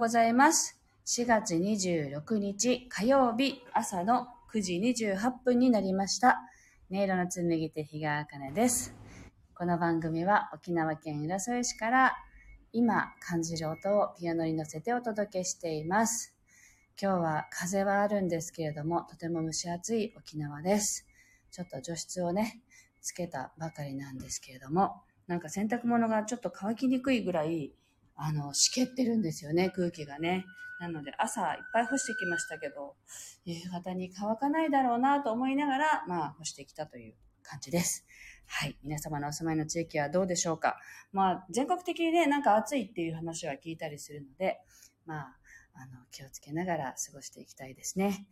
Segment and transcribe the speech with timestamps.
[0.00, 0.80] ございます。
[1.04, 6.40] 4月26日火曜日朝の9時28分になりました。
[6.90, 8.94] 音色の紡ぎ手日川茜です。
[9.54, 12.16] この番組は沖縄県浦添市から
[12.72, 16.34] 今感じる音をピアノに乗せてお届けしています。
[16.98, 21.06] 今日は風はあるんですけれども、とても蒸し暑い沖縄です。
[21.50, 22.62] ちょっと除湿をね、
[23.02, 27.74] つけたばかりなんですけれども、なんか洗濯物がちょっと乾きにくいぐらい、
[28.22, 30.44] あの、湿気ってるんですよね、空気がね。
[30.78, 32.94] なので朝いっぱい干してきましたけど、
[33.44, 38.06] 夕方に乾かないだろうなと思いながら、まあ干してきたという感じです。
[38.46, 38.78] はい。
[38.82, 40.76] 皆様のお住まいの地域はどうでしょうか
[41.12, 44.60] まあ全国的にね、なんか暑いっていう話は聞いたりするので、
[45.06, 45.36] まあ、
[45.74, 48.26] あの、気をつけながら過ごしていきたいですね。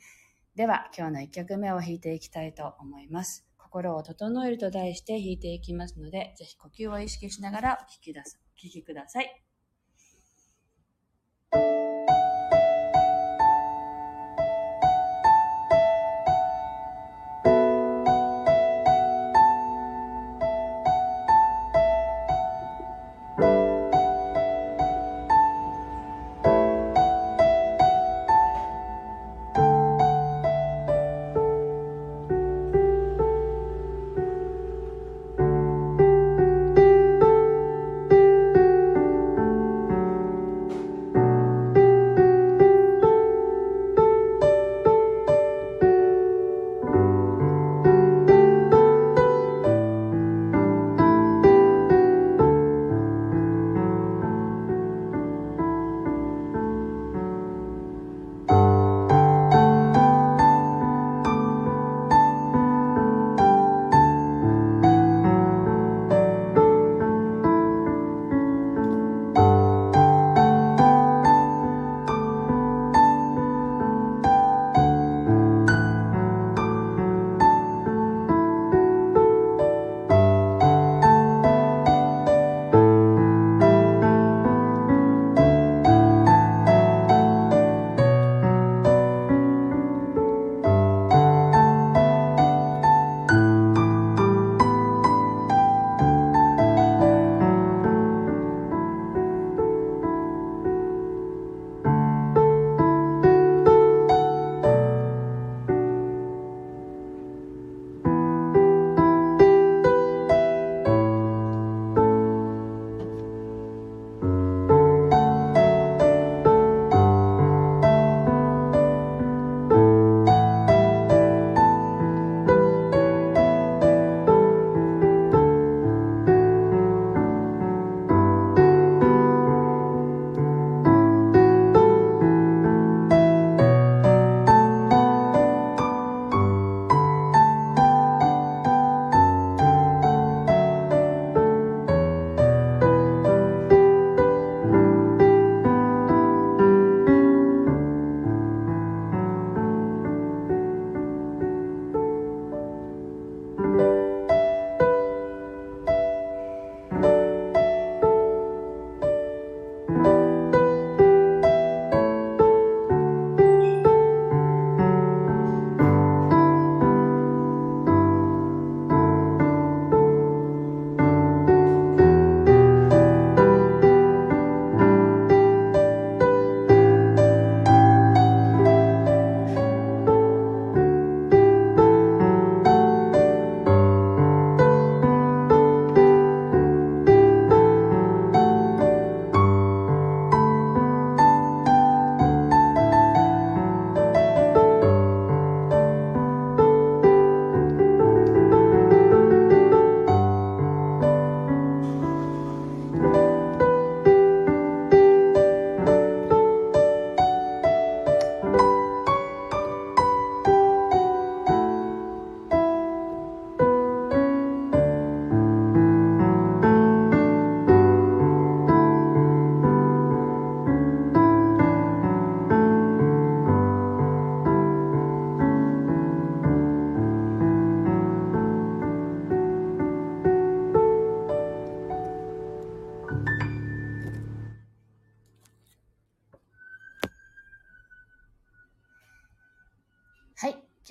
[0.55, 3.47] では、今日の1曲目を弾いていきたいと思います。
[3.57, 9.48] 心を整えると題して弾いていきますので、ぜひ呼吸を意識しながらお聴きださお聴きください。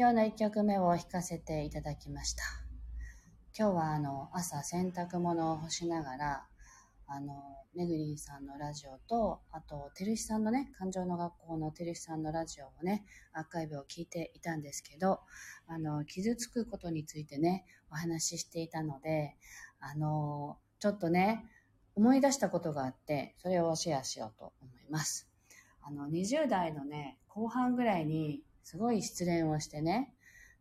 [0.07, 2.41] 今日の1曲目を弾かせていただきました。
[3.53, 6.45] 今日はあの朝洗濯物を干しながら、
[7.07, 7.33] あの
[7.75, 15.19] めぐりんさんのラジオと、あと、てるしさんのね、感情の学校のてるしさんのラジオをね、アーカイブを聞いていたんですけど、
[15.67, 19.35] あの、傷つくことについてね、お話ししていたので、
[19.81, 21.43] あの、ちょっとね、
[21.95, 25.29] 思い出したことがあって、それをシェアしようと思います。
[25.81, 30.13] あの、20代のね、後半ぐらいに、すごい失恋をしてね、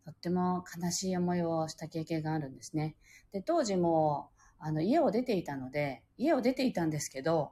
[0.05, 2.95] とっても悲しい思いをした経験があるんですね。
[3.33, 4.31] で、当時も、
[4.61, 7.51] あの、家を出ていたので、家を出ていたんですけど、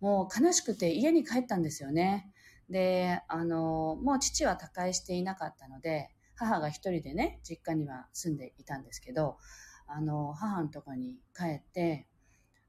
[0.00, 2.30] もう悲しくて家に帰ったんですよね。
[2.68, 9.38] で、あの、もう父は他界していなかったので、母が一人でね、実家には住んでいたんですけど、
[9.86, 12.06] あの、母のとこに帰って、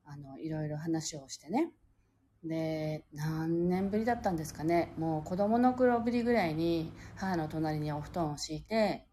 [0.06, 1.74] あの、いろいろ話をしてね、
[2.46, 4.94] で何年ぶりだったんですかね。
[4.98, 9.06] もう子供の頃ぶりぐらいに母の隣にお布団を敷いて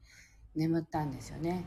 [0.55, 1.65] 眠ったんですよね。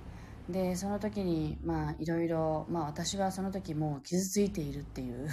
[0.48, 5.28] でその時にまあいろいろまあ私はその時もう傷ついているっていう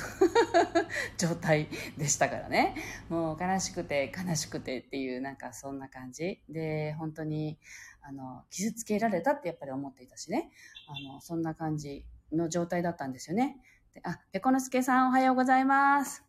[1.19, 1.69] 状態
[1.99, 2.77] でしたからね。
[3.11, 6.43] もう悲しくて悲しくてっていうなんかそんな感じ。
[6.49, 7.59] で本当に
[8.01, 10.51] あの傷つけられたってやっぱり思っていたしね。
[10.89, 13.59] あのそんな感じの状態だったんですよね。
[14.05, 16.25] あ、ペコのすけさんおはようございます。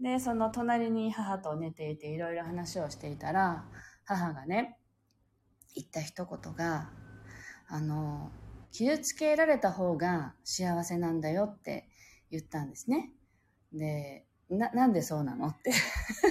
[0.00, 3.64] で、その隣に母と寝ていていろいろ話をしていたら、
[4.04, 4.76] 母がね、
[5.76, 6.90] 言った一言が、
[7.68, 8.32] あの、
[8.72, 11.88] 傷つけられた方が幸せなんだよって
[12.30, 13.12] 言ったんですね。
[13.72, 15.72] で、な、なんでそうなのって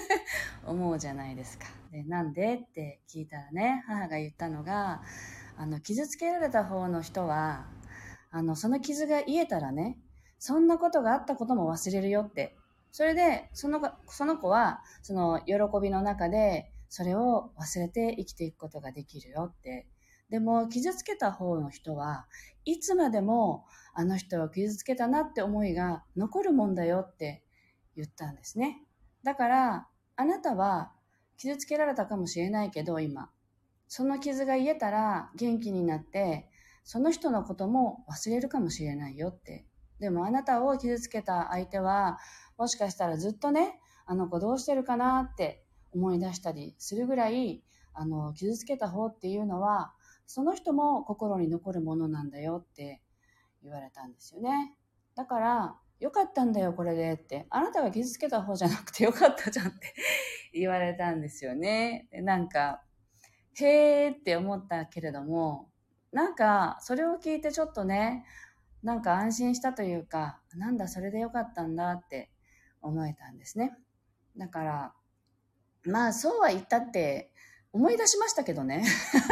[0.68, 1.66] 思うじゃないですか。
[1.92, 5.02] で、なんでって聞いたらね、母が言ったのが、
[5.56, 7.68] あの、傷つけられた方の人は、
[8.32, 9.98] あの、その傷が癒えたらね、
[10.40, 12.56] そんなことがあったことも忘れるよって。
[12.92, 19.88] それで、その、その子は、その喜びの中で、それを忘れて生きていくことができるよって。
[20.30, 22.28] でも、傷つけた方の人は、
[22.66, 27.44] いつまでも、あの人を傷つけたなって思いが残るもんだよって
[27.96, 28.84] 言ったんですね。
[29.24, 30.92] だから、あなたは
[31.38, 33.30] 傷つけられたかもしれないけど、今。
[33.88, 36.50] その傷が癒えたら元気になって、
[36.84, 39.66] その人のことも忘れるかもしれないよって
[40.00, 42.18] でもあなたを傷つけた相手は、
[42.58, 47.64] もしかしたらずっとね、あの子どうしてるかなって思い出したりするぐらい、
[47.94, 49.94] あの、傷つけた方っていうのは、
[50.26, 53.02] その人も心に残るものなんだよって
[53.64, 54.76] 言われたんですよね。
[55.16, 57.48] だから、よかったんだよ、これでって。
[57.50, 59.96] あなたが傷つけた方じゃなくてよかったじゃんって
[60.54, 62.08] 言われたんですよね。
[62.12, 62.84] なんか、
[63.56, 65.72] へーって思ったけれども、
[66.12, 68.26] なんか、それを聞いてちょっとね、
[68.88, 72.30] なんか安心したというか、なんだそれでよかったんだって
[72.82, 73.78] 思えたんですね。
[74.38, 74.94] だから、
[75.84, 77.30] まあそうは言ったって
[77.74, 78.86] 思い出しましたけどね。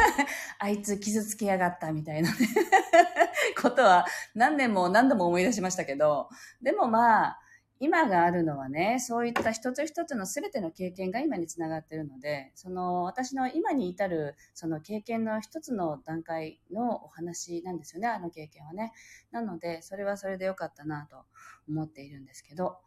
[0.60, 2.36] あいつ傷つけやがったみたいなね
[3.58, 4.04] ことは
[4.34, 6.28] 何年も何度も思い出しましたけど、
[6.60, 7.40] でもまあ、
[7.78, 18.92] 今があるのはね、そういった一つ一つの全ての経験が今につながっているので、その私の今に至るその経験の一つの段階のお話なんですよね、あの経験はね。
[19.30, 21.24] なので、それはそれでよかったなと
[21.68, 22.78] 思っているんですけど、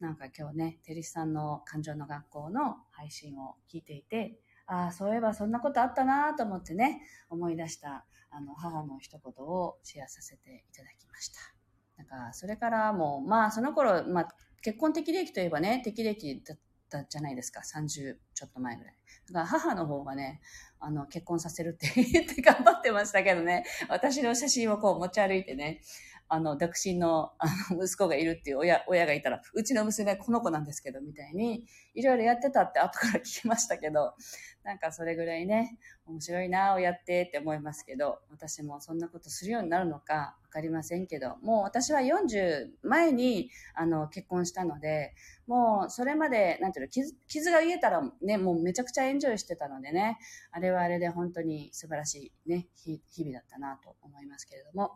[0.00, 11.57] なんか今日ね、テリスさんの感情の学校の配信を聞いていて、ああ、そういえばそんなことあったなと思ってね、思い出したあの母の一言をシェアさせていただきました。
[11.98, 14.28] なんか、それからもう、まあ、その頃、まあ、
[14.62, 17.60] 結婚適齢期といえばね、適齢期だったじゃないですか。
[17.60, 18.94] 30ちょっと前ぐらい。
[19.28, 20.40] だから母の方がね、
[20.80, 25.80] あの、結婚させるって言って頑張ってましたけどね、私の写真をこう持ち歩いてね、
[26.28, 34.14] あの、独身のあの息子がいるっていう親、親がいたら、うちの娘この子なんですけど、みたいに、いろいろやってたって後から聞きましたけど、
[34.62, 45.14] なんかそれぐらいね、面白いな、親ってって思いますけど、私もそんなことするようになるのかわかりませんけど、もう私は40前に、あの、結婚したので、
[45.46, 50.18] もうそれまで、なんていうの、傷傷が癒えたらね、もうめちゃくちゃエンジョイしてたのでね、
[50.50, 54.92] あれはあれで本当に素晴らしいね、日々だったなと思いますけれども、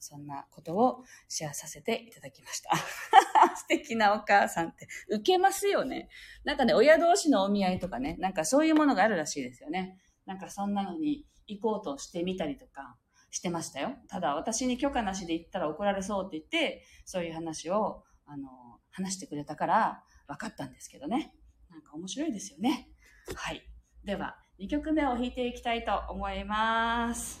[0.00, 2.76] そんなことをシェアさせていただきました。
[3.56, 6.08] 素敵なお母さんって、受けますよね。
[6.44, 9.98] なんかね、親同士のお見合いとかね、なんかそういうものがあるらしいですよね。
[10.26, 12.96] なんかそんなのに行こうとしてみたりとか
[13.30, 13.96] してましたよ。
[14.08, 18.48] ただ私に許可なしで行ったら怒られそうって言って、そういう話を、あの、
[18.90, 21.34] 話してくれたから分かったんですけどね。
[21.70, 22.88] なんか面白いですよね。
[23.34, 23.62] はい。
[24.04, 27.40] では、2曲目を弾いていきたいと思います。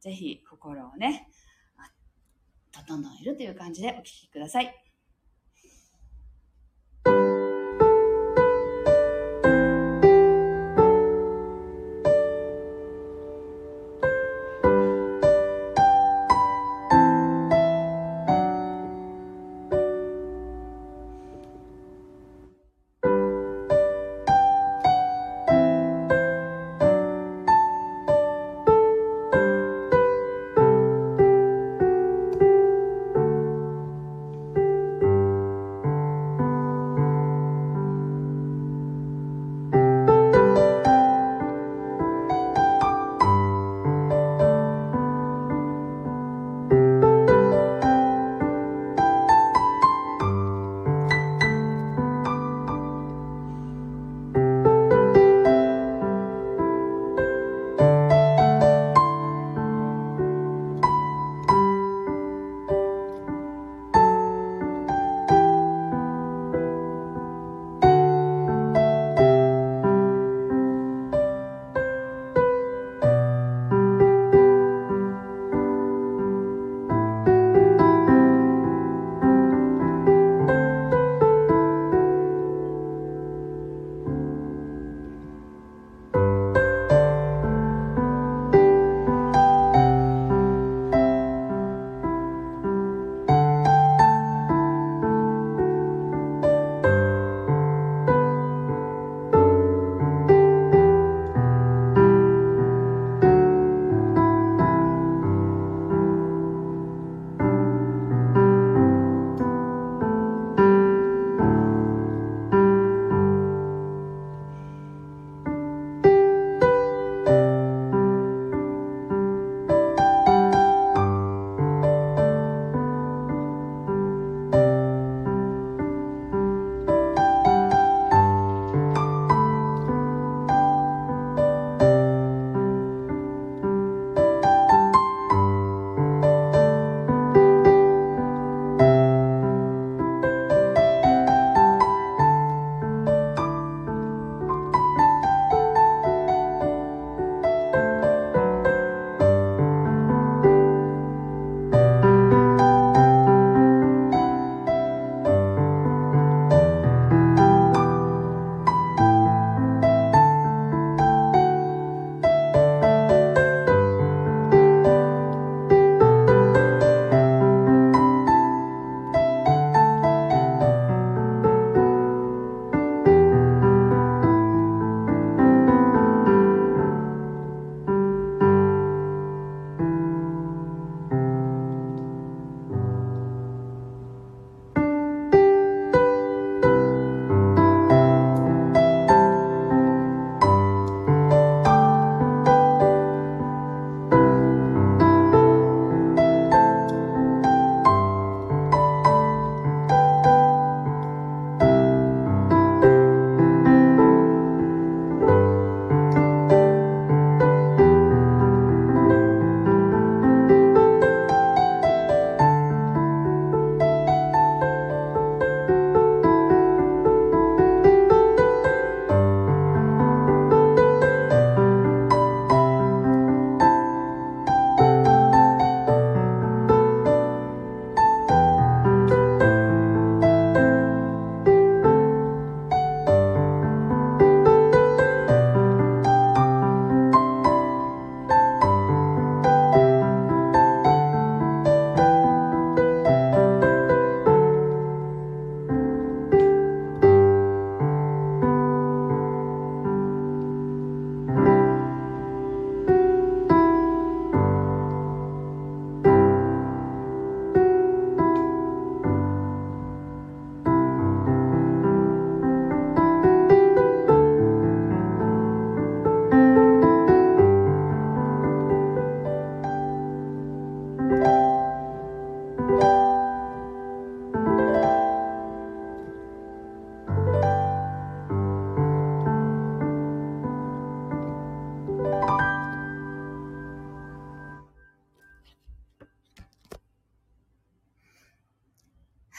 [0.00, 1.28] ぜひ心をね、
[2.88, 4.87] 整えるという感じでお聴きください。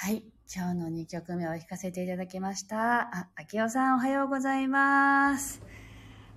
[0.02, 0.24] はい。
[0.56, 3.02] 今日の2曲目を弾かせていただきました。
[3.02, 5.62] あ、あきおさんおはようございます。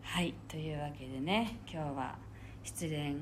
[0.03, 2.19] はい、というわけでね、今日は
[2.65, 3.19] 失恋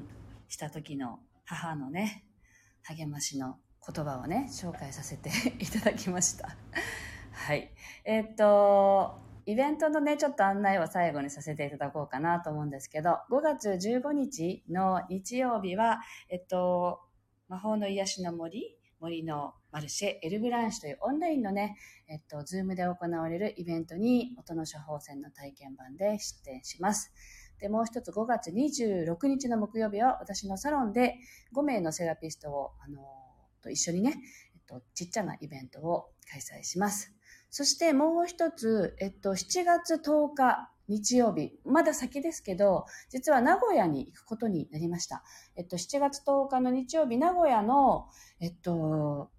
[0.49, 2.25] した時の母のね、
[2.85, 5.29] 励ましの言葉をね、紹介させて
[5.59, 6.57] いただきました。
[7.33, 7.71] はい。
[8.07, 16.99] えー、っと、イベントのね、ちょっと案内を最後にさせていただこうかなと思うんですけど、5月15日の日曜日は、えっと、
[17.51, 21.77] 魔法の癒しの森、森のマルシェ、エルブランシュというオンラインのね、
[22.09, 27.13] えっと、 Zoom で行われるイベントに音の処方箋の体験版で出展します。
[27.59, 31.17] で、もう一つ5月26日の木曜日は私のサロンで
[31.55, 33.03] 5名のセラピストを、あの、
[33.63, 34.17] と一緒にね、
[34.55, 37.13] えっと、ちっちゃなイベントを開催します。
[37.51, 45.23] そしてもう一つ、えっと、7月10日日曜日、まだ先ですけど、実は名古屋に行くことになりました。
[45.55, 48.09] えっと、7月10日の日曜日、名古屋の、
[48.41, 49.31] えっと、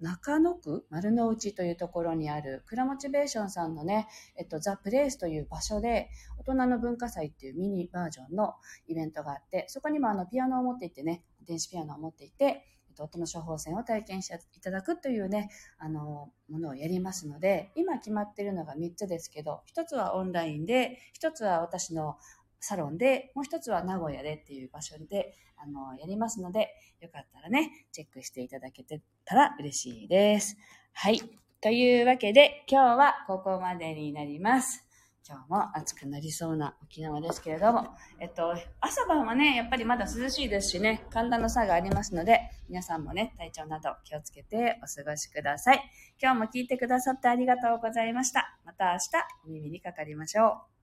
[0.00, 0.84] 中野区？
[0.90, 8.54] 丸の内というところにあるクラモチベーションさんのね、えっと、ザ・プレイスという場所で大人の文化祭っていうミニバージョンの
[8.88, 12.64] イベントがあって、そこにもあのピアノを持っていてね、電子ピアノを持っていて、
[12.96, 22.16] と音の処方箋を体験していただくというね、あの、ものをやりますので、今決まってるのが3つですけど、1つはオンラインで、1つは私の
[22.60, 30.56] サロンで、もう1つは名古屋でっていう場所で、あの、やりますので、よかったらね、チェックしていただけてたら嬉しいです。
[30.92, 31.20] はい。
[31.60, 34.85] というわけで、今日はここまでになります。
[35.28, 37.88] 今日も暑くなりそうな沖縄ですけれども、
[38.20, 45.82] えっと、朝晩はね、やっぱりまだ涼しいですしね、寒暖の差がありますので、皆さんもね、体調など気をつけてお過ごしください。
[46.22, 48.56] 今日も聞いてくださってありがとうございました。
[48.64, 49.00] また明日、
[49.46, 50.75] お耳にかかりましょう。